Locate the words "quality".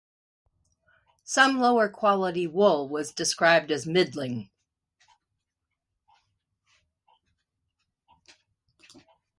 1.87-2.47